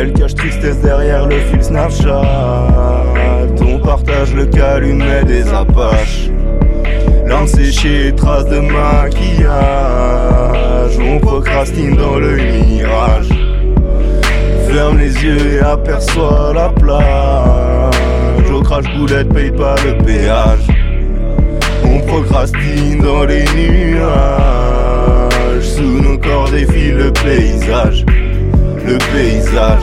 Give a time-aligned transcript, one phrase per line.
[0.00, 2.22] Elle cache tristesse derrière le fil Snapchat.
[3.60, 6.30] On partage le calumet des apaches.
[7.26, 9.56] Langue séchée, traces de maquillage.
[11.00, 13.28] On procrastine dans le mirage.
[14.68, 18.50] Ferme les yeux et aperçoit la plage.
[18.54, 20.68] Au crash boulette, paye pas le péage.
[21.84, 23.98] On procrastine dans les nuages.
[25.60, 28.04] Sous nos corps défile le paysage.
[28.88, 29.82] Le paysage,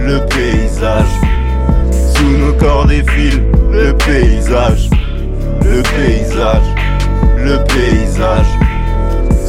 [0.00, 1.06] le paysage.
[2.16, 4.90] Sous nos corps défile le paysage.
[5.62, 6.66] Le paysage,
[7.36, 8.46] le paysage.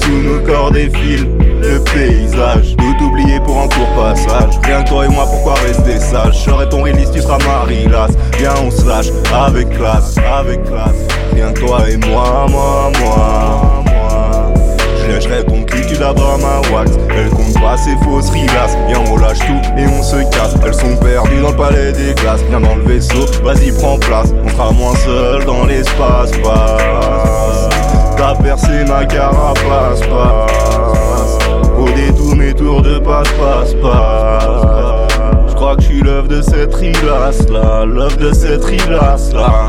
[0.00, 1.28] Sous nos corps défile
[1.60, 2.74] le paysage.
[2.76, 4.58] Tout oublié pour un court passage.
[4.64, 6.40] Rien toi et moi, pourquoi rester sage?
[6.40, 8.16] Je serai ton release, tu seras Marie Glace.
[8.38, 11.06] Viens, on se lâche avec classe, avec classe.
[11.32, 14.52] Rien toi et moi, moi, moi, moi.
[14.98, 15.62] Je lâcherai ton
[16.04, 18.76] Elle compte pas ses fausses rilasses.
[18.88, 20.54] Viens, on lâche tout et on se casse.
[20.64, 22.42] Elles sont perdues dans le palais des classes.
[22.48, 24.32] Viens dans le vaisseau, vas-y, prends place.
[24.44, 27.68] On sera moins seul dans l'espace, passe.
[28.16, 31.38] T'as percé ma carapace, passe.
[31.78, 35.12] Au détour, mes tours de passe, passe, passe.
[35.48, 39.68] Je crois que je suis l'œuvre de cette rilasse là, l'œuvre de cette rilasse là,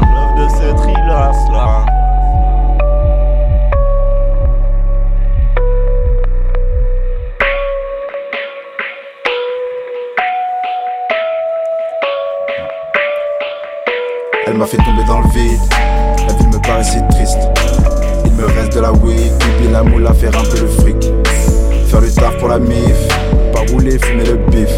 [14.53, 15.59] Elle m'a fait tomber dans le vide.
[16.27, 17.39] La ville me paraissait triste.
[18.23, 21.11] Il me reste de la weed, puis la moule à faire un peu le fric.
[21.87, 23.07] Faire le taf pour la mif,
[23.51, 24.69] pas rouler, fumer le bif.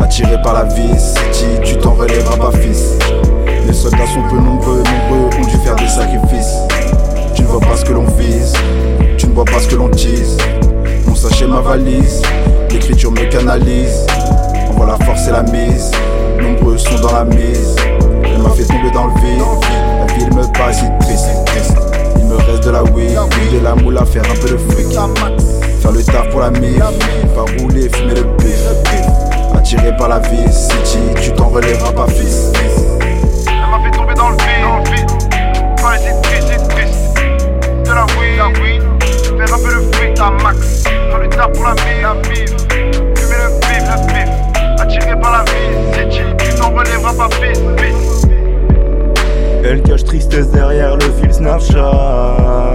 [0.00, 2.98] Attiré par la vis, si tu t'en relèveras pas fils.
[3.64, 6.56] Les soldats sont peu nombreux, nombreux ont dû faire des sacrifices.
[7.36, 8.54] Tu ne vois pas ce que l'on vise,
[9.16, 10.36] tu ne vois pas ce que l'on tease.
[11.06, 12.22] Mon sachet, ma valise,
[12.68, 14.04] l'écriture me canalise.
[14.68, 15.92] On voit la force et la mise,
[16.40, 17.76] nombreux sont dans la mise.
[18.40, 19.42] Elle m'a fait tomber dans le vide,
[19.98, 21.28] la ville me paraît si triste.
[22.16, 23.18] Il me reste de la weed,
[23.52, 24.86] de la moule à faire un peu de fric.
[25.82, 28.64] Faire le taf pour la mif, pas rouler, fumer le bif.
[29.54, 32.50] Attiré par la vie, si tu t'en relèveras pas fils.
[33.46, 35.10] Elle m'a fait tomber dans le vide,
[35.76, 36.94] Pas c'est triste, c'est triste.
[37.84, 38.82] De la weed.
[39.36, 40.84] Faire un peu le fric, la max.
[40.84, 42.06] Faire le taf pour la mif.
[42.30, 44.80] Fumer le bif, le bif.
[44.80, 47.60] Attiré par la vie, si tu t'en relèveras pas fils.
[49.70, 52.74] Elle cache tristesse derrière le fil Snapchat.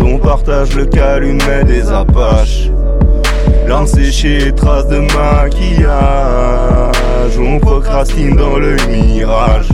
[0.00, 2.70] On partage le calumet des apaches.
[3.68, 5.88] Langue séchée, traces de maquillage.
[7.38, 9.68] On procrastine dans le mirage.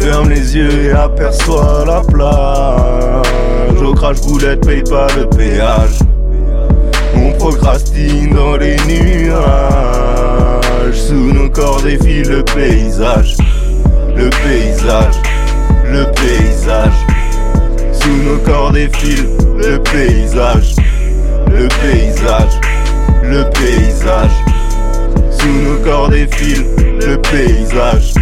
[0.00, 3.80] Ferme les yeux et aperçoit la plage.
[3.82, 6.00] Au crash boulette, paye pas le péage.
[7.16, 9.32] On procrastine dans les nuages.
[10.92, 13.38] Sous nos corps défile le paysage.
[14.16, 15.14] Le paysage,
[15.84, 16.92] le paysage.
[17.92, 20.74] Sous nos corps défile le paysage.
[21.48, 22.60] Le paysage,
[23.22, 24.30] le paysage.
[25.30, 26.64] Sous nos corps défile
[27.00, 28.14] le paysage.